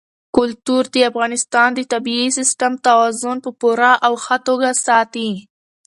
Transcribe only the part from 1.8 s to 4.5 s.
طبعي سیسټم توازن په پوره او ښه